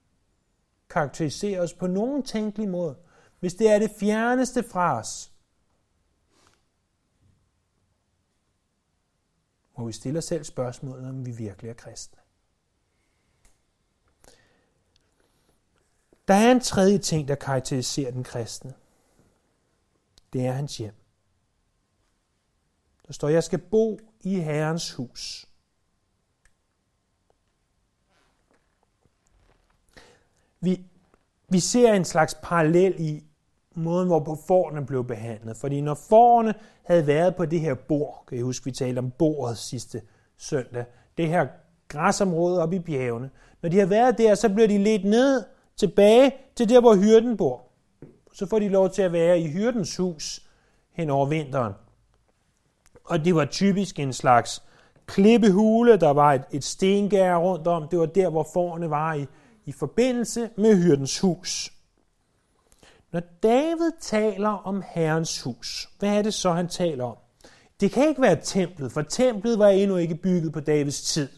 karakteriserer 0.89 1.61
os 1.61 1.73
på 1.73 1.87
nogen 1.87 2.23
tænkelig 2.23 2.69
måde, 2.69 2.95
hvis 3.39 3.53
det 3.53 3.69
er 3.71 3.79
det 3.79 3.91
fjerneste 3.99 4.63
fra 4.63 4.99
os, 4.99 5.31
må 9.77 9.85
vi 9.85 9.91
stille 9.91 10.17
os 10.17 10.25
selv 10.25 10.43
spørgsmålet, 10.43 11.09
om 11.09 11.25
vi 11.25 11.31
virkelig 11.31 11.69
er 11.69 11.73
kristne. 11.73 12.19
Der 16.27 16.33
er 16.33 16.51
en 16.51 16.59
tredje 16.59 16.97
ting, 16.97 17.27
der 17.27 17.35
karakteriserer 17.35 18.11
den 18.11 18.23
kristne. 18.23 18.73
Det 20.33 20.45
er 20.45 20.51
hans 20.51 20.77
hjem. 20.77 20.93
Der 23.07 23.13
står, 23.13 23.29
jeg 23.29 23.43
skal 23.43 23.59
bo 23.59 23.99
i 24.21 24.39
Herrens 24.39 24.93
hus. 24.93 25.47
Vi, 30.59 30.85
vi 31.49 31.59
ser 31.59 31.93
en 31.93 32.05
slags 32.05 32.37
parallel 32.43 32.95
i 32.99 33.23
måden, 33.75 34.07
hvorpå 34.07 34.37
forerne 34.47 34.85
blev 34.85 35.07
behandlet. 35.07 35.57
Fordi 35.57 35.81
når 35.81 35.93
forerne 35.93 36.53
havde 36.83 37.07
været 37.07 37.35
på 37.35 37.45
det 37.45 37.59
her 37.59 37.73
bord, 37.73 38.23
kan 38.27 38.37
I 38.37 38.41
huske, 38.41 38.65
vi 38.65 38.71
talte 38.71 38.99
om 38.99 39.11
bordet 39.11 39.57
sidste 39.57 40.01
søndag, 40.37 40.85
det 41.17 41.27
her 41.27 41.47
græsområde 41.87 42.61
oppe 42.61 42.75
i 42.75 42.79
bjergene, 42.79 43.29
når 43.61 43.69
de 43.69 43.79
har 43.79 43.85
været 43.85 44.17
der, 44.17 44.35
så 44.35 44.49
bliver 44.49 44.67
de 44.67 44.77
ledt 44.77 45.05
ned 45.05 45.43
tilbage 45.77 46.31
til 46.55 46.69
der, 46.69 46.79
hvor 46.81 46.95
hyrden 46.95 47.37
bor. 47.37 47.67
Så 48.33 48.45
får 48.45 48.59
de 48.59 48.69
lov 48.69 48.89
til 48.89 49.01
at 49.01 49.13
være 49.13 49.39
i 49.39 49.47
hyrdens 49.47 49.97
hus 49.97 50.43
hen 50.93 51.09
over 51.09 51.25
vinteren. 51.25 51.73
Og 53.03 53.25
det 53.25 53.35
var 53.35 53.45
typisk 53.45 53.99
en 53.99 54.13
slags 54.13 54.63
klippehule, 55.05 55.97
der 55.97 56.09
var 56.09 56.33
et, 56.33 56.43
et 56.51 56.63
stengær 56.63 57.35
rundt 57.35 57.67
om. 57.67 57.87
Det 57.87 57.99
var 57.99 58.05
der, 58.05 58.29
hvor 58.29 58.47
forne 58.53 58.89
var 58.89 59.13
i, 59.13 59.25
i 59.65 59.71
forbindelse 59.71 60.49
med 60.57 60.83
hyrdens 60.83 61.19
hus. 61.19 61.73
Når 63.11 63.21
David 63.43 63.91
taler 64.01 64.49
om 64.49 64.83
Herrens 64.87 65.41
hus, 65.41 65.89
hvad 65.99 66.17
er 66.17 66.21
det 66.21 66.33
så, 66.33 66.51
han 66.51 66.67
taler 66.67 67.03
om? 67.03 67.17
Det 67.79 67.91
kan 67.91 68.07
ikke 68.07 68.21
være 68.21 68.39
templet, 68.43 68.91
for 68.91 69.01
templet 69.01 69.59
var 69.59 69.67
endnu 69.67 69.97
ikke 69.97 70.15
bygget 70.15 70.53
på 70.53 70.59
Davids 70.59 71.01
tid. 71.01 71.29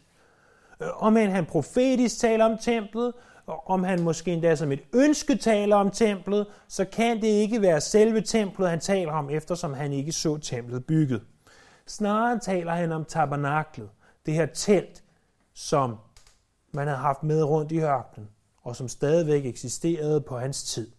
Øh, 0.81 0.87
Og 0.93 1.13
men 1.13 1.29
han 1.29 1.45
profetisk 1.45 2.19
taler 2.19 2.45
om 2.45 2.57
templet, 2.57 3.13
og 3.45 3.69
om 3.69 3.83
han 3.83 4.01
måske 4.01 4.33
endda 4.33 4.55
som 4.55 4.71
et 4.71 4.81
ønske 4.93 5.35
taler 5.35 5.75
om 5.75 5.91
templet, 5.91 6.47
så 6.67 6.85
kan 6.85 7.21
det 7.21 7.27
ikke 7.27 7.61
være 7.61 7.81
selve 7.81 8.21
templet, 8.21 8.69
han 8.69 8.79
taler 8.79 9.11
om, 9.11 9.29
eftersom 9.29 9.73
han 9.73 9.93
ikke 9.93 10.11
så 10.11 10.37
templet 10.37 10.85
bygget. 10.85 11.23
Snarere 11.87 12.39
taler 12.39 12.71
han 12.71 12.91
om 12.91 13.05
tabernaklet, 13.05 13.89
det 14.25 14.33
her 14.33 14.45
telt, 14.45 15.03
som 15.53 15.97
man 16.71 16.87
havde 16.87 16.99
haft 16.99 17.23
med 17.23 17.43
rundt 17.43 17.71
i 17.71 17.79
ørkenen, 17.79 18.29
og 18.63 18.75
som 18.75 18.87
stadigvæk 18.87 19.45
eksisterede 19.45 20.21
på 20.21 20.37
hans 20.37 20.63
tid. 20.63 20.91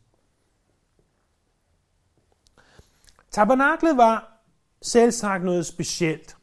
Tabernaklet 3.31 3.97
var 3.97 4.41
selv 4.83 5.13
sagt 5.13 5.45
noget 5.45 5.67
specielt, 5.67 6.37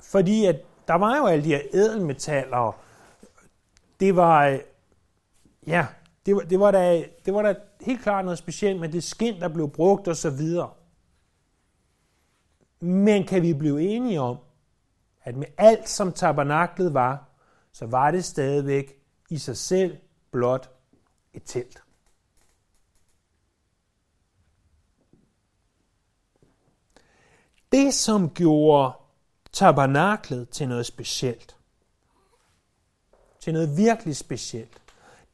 fordi 0.00 0.44
at 0.44 0.56
der 0.88 0.94
var 0.94 1.16
jo 1.16 1.26
alle 1.26 1.44
de 1.44 1.48
her 1.48 2.46
og 2.52 2.74
det 4.00 4.16
var, 4.16 4.60
ja, 5.66 5.86
det 6.26 6.36
var, 6.36 6.40
det 6.42 6.60
var, 6.60 6.70
da, 6.70 7.04
det 7.24 7.34
var 7.34 7.42
da 7.42 7.54
helt 7.80 8.02
klart 8.02 8.24
noget 8.24 8.38
specielt 8.38 8.80
med 8.80 8.88
det 8.88 9.04
skin, 9.04 9.40
der 9.40 9.48
blev 9.48 9.70
brugt 9.70 10.08
og 10.08 10.16
så 10.16 10.30
videre. 10.30 10.70
Men 12.80 13.26
kan 13.26 13.42
vi 13.42 13.54
blive 13.54 13.82
enige 13.82 14.20
om, 14.20 14.38
at 15.22 15.36
med 15.36 15.46
alt 15.58 15.88
som 15.88 16.12
tabernaklet 16.12 16.94
var, 16.94 17.28
så 17.72 17.86
var 17.86 18.10
det 18.10 18.24
stadigvæk 18.24 19.00
i 19.30 19.38
sig 19.38 19.56
selv 19.56 19.96
blot 20.30 20.70
et 21.34 21.42
telt. 21.44 21.82
Det, 27.72 27.94
som 27.94 28.30
gjorde 28.30 28.92
tabernaklet 29.52 30.48
til 30.48 30.68
noget 30.68 30.86
specielt, 30.86 31.56
til 33.42 33.52
noget 33.52 33.76
virkelig 33.76 34.16
specielt, 34.16 34.72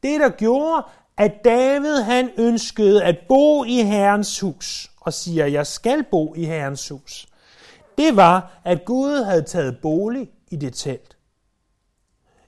det, 0.03 0.19
der 0.19 0.29
gjorde, 0.29 0.83
at 1.17 1.31
David 1.45 2.01
han 2.01 2.29
ønskede 2.37 3.03
at 3.03 3.17
bo 3.27 3.63
i 3.63 3.81
Herrens 3.83 4.39
hus, 4.39 4.91
og 5.01 5.13
siger, 5.13 5.45
jeg 5.45 5.67
skal 5.67 6.03
bo 6.11 6.33
i 6.35 6.45
Herrens 6.45 6.89
hus, 6.89 7.27
det 7.97 8.15
var, 8.15 8.61
at 8.65 8.85
Gud 8.85 9.23
havde 9.23 9.41
taget 9.41 9.77
bolig 9.81 10.29
i 10.51 10.55
det 10.55 10.73
telt. 10.73 11.17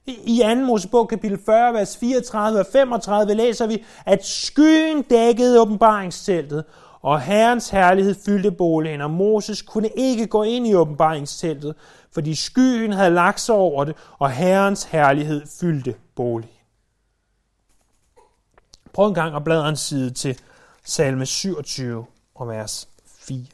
I 0.06 0.42
2. 0.44 0.54
Mosebog 0.54 1.08
kapitel 1.08 1.38
40, 1.46 1.72
vers 1.74 1.96
34 1.96 2.60
og 2.60 2.66
35 2.72 3.34
læser 3.34 3.66
vi, 3.66 3.84
at 4.06 4.26
skyen 4.26 5.02
dækkede 5.02 5.60
åbenbaringsteltet, 5.60 6.64
og 7.02 7.20
Herrens 7.20 7.70
herlighed 7.70 8.14
fyldte 8.24 8.50
boligen, 8.50 9.00
og 9.00 9.10
Moses 9.10 9.62
kunne 9.62 9.88
ikke 9.96 10.26
gå 10.26 10.42
ind 10.42 10.66
i 10.66 10.74
åbenbaringsteltet, 10.74 11.74
fordi 12.12 12.34
skyen 12.34 12.92
havde 12.92 13.10
lagt 13.10 13.40
sig 13.40 13.54
over 13.54 13.84
det, 13.84 13.96
og 14.18 14.32
Herrens 14.32 14.84
herlighed 14.84 15.46
fyldte 15.60 15.96
boligen. 16.14 16.54
Prøv 18.92 19.08
en 19.08 19.14
gang 19.14 19.36
at 19.36 19.44
bladre 19.44 19.68
en 19.68 19.76
side 19.76 20.10
til 20.10 20.40
salme 20.84 21.26
27 21.26 22.06
og 22.34 22.48
vers 22.48 22.88
4. 23.06 23.46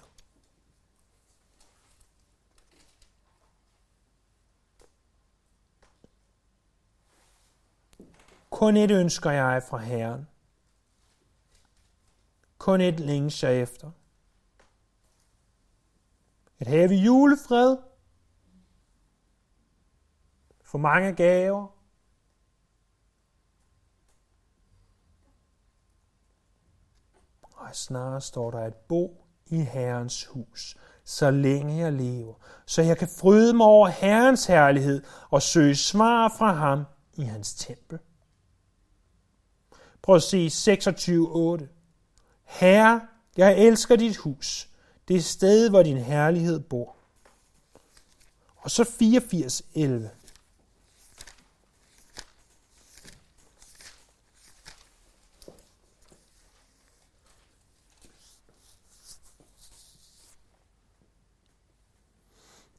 Kun 8.50 8.76
et 8.76 8.90
ønsker 8.90 9.30
jeg 9.30 9.62
fra 9.62 9.78
Herren. 9.78 10.28
Kun 12.58 12.80
et 12.80 13.00
længes 13.00 13.42
jeg 13.42 13.60
efter. 13.60 13.90
At 16.60 16.66
have 16.66 16.94
julefred. 16.94 17.76
For 20.66 20.78
mange 20.78 21.12
gaver. 21.12 21.66
Og 27.54 27.74
snart 27.74 28.22
står 28.22 28.50
der 28.50 28.58
at 28.58 28.74
bo 28.74 29.24
i 29.46 29.60
Herrens 29.60 30.24
hus, 30.24 30.76
så 31.04 31.30
længe 31.30 31.76
jeg 31.76 31.92
lever, 31.92 32.34
så 32.66 32.82
jeg 32.82 32.98
kan 32.98 33.08
fryde 33.08 33.54
mig 33.56 33.66
over 33.66 33.88
Herrens 33.88 34.46
herlighed 34.46 35.02
og 35.30 35.42
søge 35.42 35.76
svar 35.76 36.34
fra 36.38 36.52
ham 36.52 36.84
i 37.14 37.22
hans 37.22 37.54
tempel. 37.54 37.98
Prøv 40.02 40.14
at 40.14 40.22
se 40.22 40.46
26.8. 40.46 41.66
Herre, 42.44 43.00
jeg 43.36 43.58
elsker 43.58 43.96
dit 43.96 44.16
hus. 44.16 44.68
Det 45.08 45.24
sted, 45.24 45.70
hvor 45.70 45.82
din 45.82 45.96
herlighed 45.96 46.60
bor. 46.60 46.96
Og 48.56 48.70
så 48.70 48.82
84.11. 48.82 50.15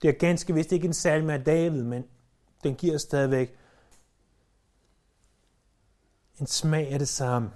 Det 0.01 0.07
er 0.07 0.13
ganske 0.13 0.53
vist 0.53 0.71
ikke 0.71 0.87
en 0.87 0.93
salme 0.93 1.33
af 1.33 1.43
David, 1.43 1.83
men 1.83 2.07
den 2.63 2.75
giver 2.75 2.97
stadigvæk 2.97 3.57
en 6.39 6.47
smag 6.47 6.87
af 6.87 6.99
det 6.99 7.07
samme. 7.07 7.51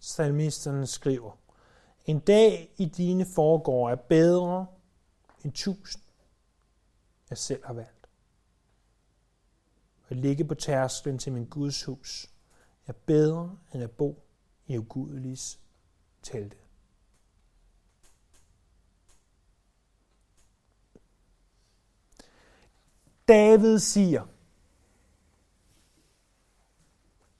Salmisterne 0.00 0.86
skriver, 0.86 1.38
En 2.04 2.20
dag 2.20 2.74
i 2.76 2.84
dine 2.84 3.26
foregår 3.26 3.90
er 3.90 3.96
bedre 3.96 4.66
end 5.44 5.52
tusind, 5.52 6.02
jeg 7.30 7.38
selv 7.38 7.66
har 7.66 7.72
valgt. 7.72 8.08
At 10.08 10.16
ligge 10.16 10.44
på 10.44 10.54
tærsklen 10.54 11.18
til 11.18 11.32
min 11.32 11.46
Guds 11.46 11.84
hus 11.84 12.30
er 12.86 12.92
bedre 12.92 13.58
end 13.74 13.82
at 13.82 13.90
bo 13.90 14.22
i 14.66 14.78
ugudeliges 14.78 15.60
telte. 16.22 16.61
David 23.32 23.78
siger, 23.78 24.22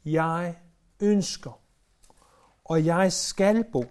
jeg 0.04 0.56
ønsker, 1.00 1.60
og 2.64 2.84
jeg 2.84 3.12
skal 3.12 3.64
bo. 3.72 3.84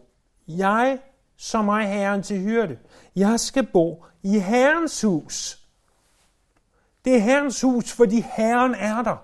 Jeg, 0.48 1.00
som 1.38 1.68
er 1.68 1.82
Herren 1.82 2.24
til 2.24 2.40
hyrde, 2.40 2.80
jeg 3.16 3.40
skal 3.40 3.68
bo 3.74 4.06
i 4.24 4.40
Herrens 4.40 5.02
hus. 5.02 5.68
Det 7.06 7.16
er 7.16 7.20
Herrens 7.20 7.62
hus, 7.62 7.92
fordi 7.92 8.26
Herren 8.36 8.76
er 8.76 9.02
der. 9.02 9.18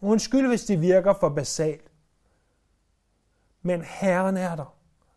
Undskyld, 0.00 0.46
hvis 0.46 0.64
det 0.64 0.80
virker 0.80 1.14
for 1.20 1.28
basalt. 1.28 1.90
Men 3.62 3.82
Herren 3.82 4.36
er 4.36 4.56
der. 4.56 4.74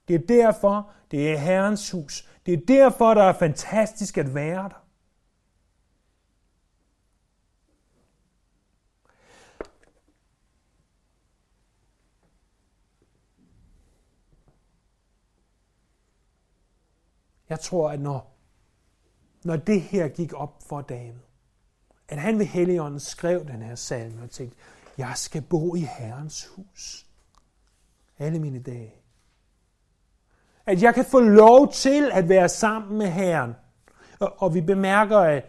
Det 0.07 0.15
er 0.15 0.27
derfor, 0.27 0.91
det 1.11 1.31
er 1.31 1.37
Herrens 1.37 1.91
hus. 1.91 2.29
Det 2.45 2.53
er 2.53 2.65
derfor, 2.67 3.13
der 3.13 3.23
er 3.23 3.33
fantastisk 3.33 4.17
at 4.17 4.35
være 4.35 4.69
der. 4.69 4.80
Jeg 17.51 17.59
tror, 17.59 17.89
at 17.89 17.99
når, 17.99 18.37
når 19.43 19.55
det 19.55 19.81
her 19.81 20.07
gik 20.07 20.33
op 20.33 20.63
for 20.69 20.81
David, 20.81 21.19
at 22.09 22.17
han 22.17 22.39
ved 22.39 22.45
Helligånden 22.45 22.99
skrev 22.99 23.47
den 23.47 23.61
her 23.61 23.75
salme 23.75 24.23
og 24.23 24.29
tænkte, 24.29 24.57
jeg 24.97 25.11
skal 25.15 25.41
bo 25.41 25.75
i 25.75 25.87
Herrens 25.99 26.45
hus 26.55 27.05
alle 28.19 28.39
mine 28.39 28.59
dage. 28.59 28.93
At 30.65 30.81
jeg 30.81 30.95
kan 30.95 31.05
få 31.05 31.19
lov 31.19 31.71
til 31.71 32.11
at 32.13 32.29
være 32.29 32.49
sammen 32.49 32.97
med 32.97 33.07
Herren. 33.07 33.53
Og, 34.19 34.33
og 34.37 34.53
vi 34.53 34.61
bemærker, 34.61 35.19
at 35.19 35.45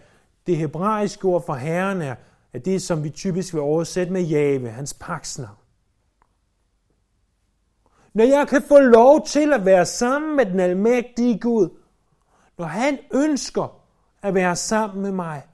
det 0.47 0.57
hebraiske 0.57 1.25
ord 1.25 1.47
for 1.47 1.55
Herren 1.55 2.03
er, 2.03 2.15
at 2.53 2.65
det, 2.65 2.83
som 2.83 3.05
vi 3.05 3.11
typisk 3.11 3.55
vil 3.55 3.63
oversætte 3.63 4.13
med 4.13 4.23
Jave, 4.23 4.71
hans 4.71 4.95
paksnavn. 4.95 5.57
Når 8.13 8.25
jeg 8.25 8.49
kan 8.49 8.63
få 8.63 8.79
lov 8.79 9.27
til 9.27 9.53
at 9.53 9.65
være 9.65 9.87
sammen 9.87 10.37
med 10.37 10.47
den 10.47 10.61
almægtige 10.61 11.39
Gud, 11.39 11.82
når 12.59 12.67
han 12.67 12.99
ønsker 13.15 13.85
at 14.23 14.35
være 14.35 14.57
sammen 14.57 15.03
med 15.03 15.13
mig, 15.13 15.47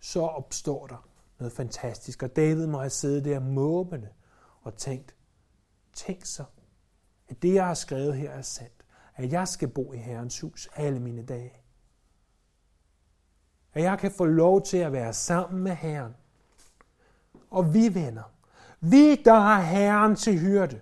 så 0.00 0.20
opstår 0.20 0.86
der 0.86 1.08
noget 1.38 1.52
fantastisk. 1.52 2.22
Og 2.22 2.36
David 2.36 2.66
må 2.66 2.78
have 2.78 2.90
siddet 2.90 3.24
der 3.24 3.40
måbende 3.40 4.08
og 4.62 4.76
tænkt, 4.76 5.14
tænk 5.92 6.24
så, 6.24 6.44
at 7.28 7.42
det, 7.42 7.54
jeg 7.54 7.66
har 7.66 7.74
skrevet 7.74 8.16
her, 8.16 8.30
er 8.30 8.42
sandt. 8.42 8.72
At 9.16 9.32
jeg 9.32 9.48
skal 9.48 9.68
bo 9.68 9.92
i 9.92 9.96
Herrens 9.96 10.40
hus 10.40 10.68
alle 10.74 11.00
mine 11.00 11.22
dage. 11.22 11.52
At 13.72 13.82
jeg 13.82 13.98
kan 13.98 14.10
få 14.10 14.24
lov 14.24 14.62
til 14.62 14.76
at 14.76 14.92
være 14.92 15.12
sammen 15.12 15.62
med 15.62 15.74
Herren. 15.74 16.16
Og 17.50 17.74
vi 17.74 17.94
venner, 17.94 18.32
vi 18.80 19.16
der 19.16 19.40
har 19.40 19.60
Herren 19.60 20.16
til 20.16 20.38
hyrde, 20.38 20.80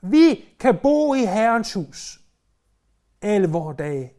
vi 0.00 0.44
kan 0.60 0.78
bo 0.82 1.14
i 1.14 1.24
Herrens 1.24 1.72
hus 1.72 2.20
alle 3.22 3.48
vores 3.48 3.76
dage. 3.76 4.12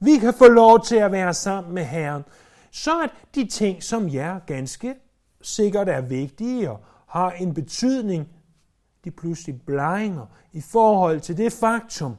Vi 0.00 0.18
kan 0.18 0.34
få 0.34 0.48
lov 0.48 0.84
til 0.84 0.96
at 0.96 1.12
være 1.12 1.34
sammen 1.34 1.74
med 1.74 1.84
Herren, 1.84 2.24
så 2.70 3.02
at 3.02 3.10
de 3.34 3.46
ting, 3.46 3.82
som 3.82 4.08
jer 4.08 4.38
ganske 4.38 4.94
sikkert 5.42 5.88
er 5.88 6.00
vigtige 6.00 6.70
og 6.70 6.84
har 7.06 7.30
en 7.30 7.54
betydning, 7.54 8.28
de 9.04 9.10
pludselig 9.10 9.62
blegner 9.62 10.26
i 10.52 10.60
forhold 10.60 11.20
til 11.20 11.36
det 11.36 11.52
faktum, 11.52 12.16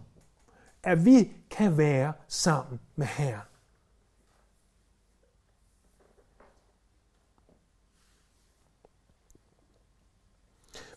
at 0.84 1.06
vi 1.06 1.32
kan 1.50 1.78
være 1.78 2.14
sammen 2.28 2.80
med 2.96 3.06
Herren. 3.06 3.42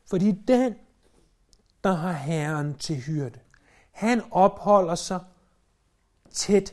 Fordi 0.06 0.30
den 0.30 0.74
der 1.84 1.92
har 1.92 2.12
Herren 2.12 2.78
til 2.78 2.96
hyrde. 2.96 3.38
Han 3.90 4.22
opholder 4.30 4.94
sig 4.94 5.20
tæt 6.30 6.72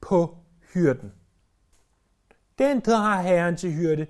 på 0.00 0.36
hyrden. 0.74 1.12
Den, 2.58 2.80
der 2.80 2.96
har 2.96 3.22
Herren 3.22 3.56
til 3.56 3.72
hyrde, 3.72 4.06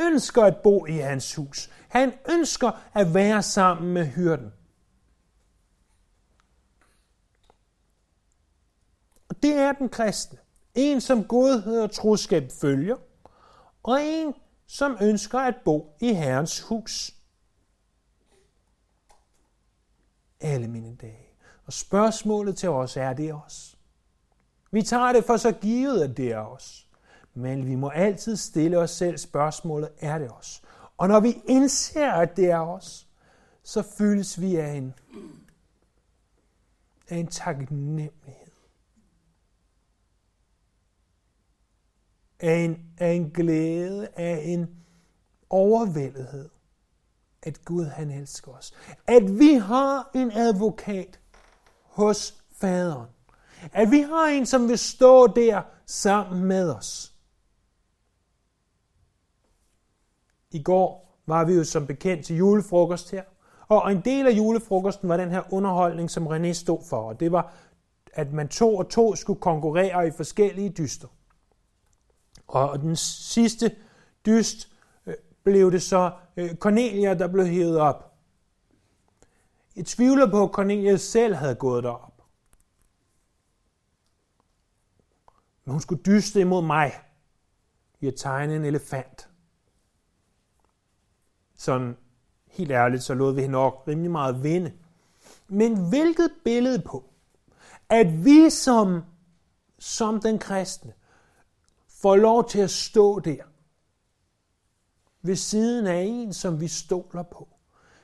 ønsker 0.00 0.42
at 0.44 0.56
bo 0.56 0.86
i 0.86 0.92
hans 0.92 1.34
hus. 1.34 1.70
Han 1.88 2.12
ønsker 2.30 2.70
at 2.94 3.14
være 3.14 3.42
sammen 3.42 3.94
med 3.94 4.06
hyrden. 4.06 4.52
Og 9.28 9.42
det 9.42 9.54
er 9.54 9.72
den 9.72 9.88
kristne. 9.88 10.38
En, 10.74 11.00
som 11.00 11.24
godhed 11.24 11.80
og 11.80 11.90
troskab 11.90 12.50
følger, 12.60 12.96
og 13.82 13.98
en, 14.02 14.34
som 14.66 14.96
ønsker 15.00 15.38
at 15.38 15.54
bo 15.64 15.96
i 16.00 16.12
Herrens 16.12 16.60
hus. 16.60 17.15
Alle 20.40 20.68
mine 20.68 20.96
dage. 20.96 21.28
Og 21.66 21.72
spørgsmålet 21.72 22.56
til 22.56 22.68
os 22.68 22.96
er 22.96 23.12
det 23.12 23.34
os. 23.34 23.78
Vi 24.70 24.82
tager 24.82 25.12
det 25.12 25.24
for 25.24 25.36
så 25.36 25.52
givet, 25.52 26.02
at 26.02 26.16
det 26.16 26.32
er 26.32 26.40
os. 26.40 26.88
Men 27.34 27.66
vi 27.66 27.74
må 27.74 27.88
altid 27.88 28.36
stille 28.36 28.78
os 28.78 28.90
selv 28.90 29.18
spørgsmålet, 29.18 29.88
er 29.98 30.18
det 30.18 30.30
os? 30.32 30.62
Og 30.96 31.08
når 31.08 31.20
vi 31.20 31.42
indser, 31.48 32.12
at 32.12 32.36
det 32.36 32.50
er 32.50 32.58
os, 32.58 33.08
så 33.62 33.82
føles 33.82 34.40
vi 34.40 34.56
af 34.56 34.72
en, 34.72 34.94
af 37.08 37.16
en 37.16 37.26
taknemmelighed. 37.26 38.12
Af 42.40 42.54
en, 42.54 42.92
af 42.98 43.12
en 43.12 43.30
glæde, 43.30 44.08
af 44.16 44.42
en 44.44 44.76
overvældethed 45.50 46.48
at 47.46 47.64
Gud 47.64 47.84
han 47.84 48.10
elsker 48.10 48.52
os. 48.52 48.72
At 49.06 49.38
vi 49.38 49.54
har 49.54 50.10
en 50.14 50.32
advokat 50.32 51.20
hos 51.82 52.34
faderen. 52.52 53.08
At 53.72 53.90
vi 53.90 54.00
har 54.00 54.26
en, 54.26 54.46
som 54.46 54.68
vil 54.68 54.78
stå 54.78 55.26
der 55.26 55.62
sammen 55.86 56.44
med 56.44 56.70
os. 56.70 57.12
I 60.50 60.62
går 60.62 61.20
var 61.26 61.44
vi 61.44 61.54
jo 61.54 61.64
som 61.64 61.86
bekendt 61.86 62.26
til 62.26 62.36
julefrokost 62.36 63.10
her. 63.10 63.22
Og 63.68 63.92
en 63.92 64.00
del 64.00 64.26
af 64.26 64.30
julefrokosten 64.30 65.08
var 65.08 65.16
den 65.16 65.30
her 65.30 65.52
underholdning, 65.52 66.10
som 66.10 66.26
René 66.26 66.52
stod 66.52 66.84
for. 66.88 67.08
Og 67.08 67.20
det 67.20 67.32
var, 67.32 67.54
at 68.12 68.32
man 68.32 68.48
to 68.48 68.76
og 68.76 68.88
to 68.88 69.16
skulle 69.16 69.40
konkurrere 69.40 70.08
i 70.08 70.10
forskellige 70.10 70.70
dyster. 70.70 71.08
Og 72.46 72.80
den 72.80 72.96
sidste 72.96 73.76
dyst 74.26 74.75
blev 75.46 75.72
det 75.72 75.82
så 75.82 76.12
øh, 76.36 76.54
Cornelia, 76.54 77.14
der 77.14 77.28
blev 77.28 77.46
hævet 77.46 77.78
op. 77.78 78.14
Jeg 79.76 79.86
tvivler 79.86 80.30
på, 80.30 80.42
at 80.42 80.50
Cornelia 80.50 80.96
selv 80.96 81.34
havde 81.34 81.54
gået 81.54 81.84
derop. 81.84 82.22
Men 85.64 85.72
hun 85.72 85.80
skulle 85.80 86.02
dyste 86.02 86.40
imod 86.40 86.62
mig 86.62 86.92
i 88.00 88.06
at 88.06 88.14
tegne 88.16 88.56
en 88.56 88.64
elefant. 88.64 89.28
Sådan 91.56 91.96
helt 92.46 92.70
ærligt, 92.70 93.02
så 93.02 93.14
lod 93.14 93.34
vi 93.34 93.40
hende 93.40 93.52
nok 93.52 93.84
rimelig 93.88 94.10
meget 94.10 94.42
vinde. 94.42 94.72
Men 95.48 95.88
hvilket 95.88 96.30
billede 96.44 96.82
på, 96.82 97.10
at 97.88 98.24
vi 98.24 98.50
som, 98.50 99.02
som 99.78 100.20
den 100.20 100.38
kristne 100.38 100.92
får 101.88 102.16
lov 102.16 102.48
til 102.48 102.58
at 102.58 102.70
stå 102.70 103.20
der 103.20 103.42
ved 105.26 105.36
siden 105.36 105.86
af 105.86 106.02
en, 106.02 106.32
som 106.32 106.60
vi 106.60 106.68
stoler 106.68 107.22
på. 107.22 107.48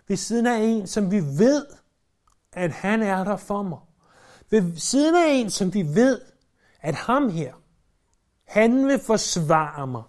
Ved 0.08 0.16
siden 0.16 0.46
af 0.46 0.58
en, 0.58 0.86
som 0.86 1.10
vi 1.10 1.20
ved, 1.20 1.66
at 2.52 2.70
han 2.70 3.02
er 3.02 3.24
der 3.24 3.36
for 3.36 3.62
mig. 3.62 3.78
Ved 4.50 4.76
siden 4.76 5.14
af 5.14 5.28
en, 5.28 5.50
som 5.50 5.74
vi 5.74 5.82
ved, 5.82 6.20
at 6.80 6.94
ham 6.94 7.30
her, 7.30 7.54
han 8.44 8.86
vil 8.86 8.98
forsvare 8.98 9.86
mig 9.86 10.02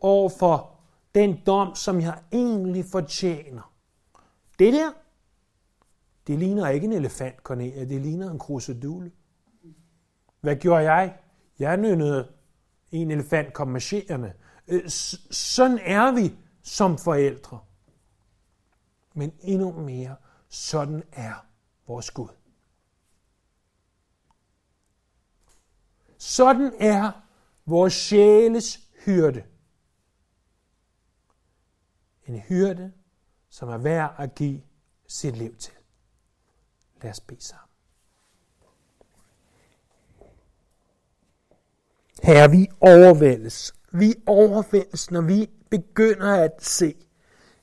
over 0.00 0.28
for 0.28 0.70
den 1.14 1.38
dom, 1.46 1.74
som 1.74 2.00
jeg 2.00 2.18
egentlig 2.32 2.84
fortjener. 2.92 3.72
Det 4.58 4.72
der, 4.72 4.92
det 6.26 6.38
ligner 6.38 6.68
ikke 6.68 6.84
en 6.84 6.92
elefant, 6.92 7.36
Cornelia, 7.36 7.84
det 7.84 8.00
ligner 8.00 8.30
en 8.30 8.38
krusedule. 8.38 9.12
Hvad 10.40 10.56
gjorde 10.56 10.92
jeg? 10.92 11.14
Jeg 11.58 11.76
nødnede 11.76 12.28
en 12.92 13.10
elefant 13.10 13.52
kom 13.52 13.68
marcherende. 13.68 14.32
Øh, 14.68 14.88
sådan 15.30 15.78
er 15.82 16.12
vi 16.12 16.34
som 16.66 16.98
forældre. 16.98 17.60
Men 19.14 19.32
endnu 19.40 19.72
mere, 19.72 20.16
sådan 20.48 21.02
er 21.12 21.46
vores 21.86 22.10
Gud. 22.10 22.28
Sådan 26.18 26.72
er 26.78 27.12
vores 27.66 27.92
sjæles 27.92 28.78
hyrde. 29.04 29.44
En 32.26 32.38
hyrde, 32.38 32.92
som 33.48 33.68
er 33.68 33.78
værd 33.78 34.14
at 34.18 34.34
give 34.34 34.62
sit 35.06 35.36
liv 35.36 35.56
til. 35.56 35.74
Lad 37.02 37.10
os 37.10 37.20
bede 37.20 37.40
sammen. 37.40 37.68
Herre, 42.22 42.50
vi 42.50 42.68
overvældes. 42.80 43.74
Vi 43.92 44.14
overvældes, 44.26 45.10
når 45.10 45.20
vi 45.20 45.50
begynder 45.70 46.34
at 46.34 46.52
se, 46.58 46.94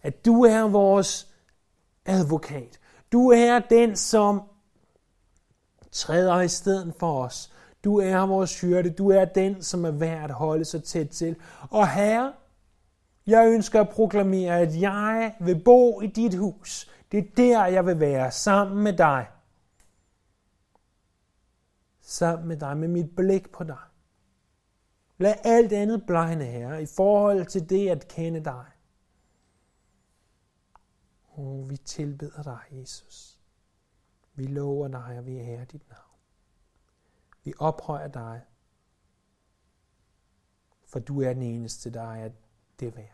at 0.01 0.25
du 0.25 0.43
er 0.43 0.61
vores 0.61 1.27
advokat. 2.05 2.79
Du 3.11 3.31
er 3.31 3.59
den, 3.59 3.95
som 3.95 4.41
træder 5.91 6.41
i 6.41 6.47
stedet 6.47 6.93
for 6.99 7.23
os. 7.23 7.53
Du 7.83 7.99
er 7.99 8.25
vores 8.25 8.61
hyrde. 8.61 8.89
Du 8.89 9.11
er 9.11 9.25
den, 9.25 9.63
som 9.63 9.85
er 9.85 9.91
værd 9.91 10.23
at 10.23 10.35
holde 10.35 10.65
sig 10.65 10.83
tæt 10.83 11.09
til. 11.09 11.35
Og 11.69 11.89
Herre, 11.89 12.33
jeg 13.27 13.47
ønsker 13.47 13.81
at 13.81 13.89
proklamere, 13.89 14.59
at 14.59 14.81
jeg 14.81 15.35
vil 15.39 15.61
bo 15.65 16.01
i 16.01 16.07
dit 16.07 16.37
hus. 16.37 16.91
Det 17.11 17.19
er 17.19 17.31
der, 17.37 17.65
jeg 17.65 17.85
vil 17.85 17.99
være 17.99 18.31
sammen 18.31 18.83
med 18.83 18.93
dig. 18.93 19.27
Sammen 22.01 22.47
med 22.47 22.57
dig, 22.57 22.77
med 22.77 22.87
mit 22.87 23.15
blik 23.15 23.51
på 23.51 23.63
dig. 23.63 23.77
Lad 25.17 25.35
alt 25.43 25.73
andet 25.73 26.05
blegne, 26.05 26.45
Herre, 26.45 26.81
i 26.81 26.85
forhold 26.85 27.45
til 27.45 27.69
det 27.69 27.89
at 27.89 28.07
kende 28.07 28.43
dig. 28.43 28.65
Oh, 31.35 31.69
vi 31.69 31.77
tilbeder 31.77 32.43
dig, 32.43 32.61
Jesus. 32.71 33.39
Vi 34.33 34.47
lover 34.47 34.87
dig, 34.87 35.15
og 35.17 35.25
vi 35.25 35.37
ærer 35.37 35.65
dit 35.65 35.89
navn. 35.89 36.19
Vi 37.43 37.53
ophøjer 37.59 38.07
dig, 38.07 38.41
for 40.85 40.99
du 40.99 41.21
er 41.21 41.33
den 41.33 41.41
eneste, 41.41 41.89
der 41.89 42.13
er 42.13 42.29
det 42.79 42.95
værd. 42.95 43.12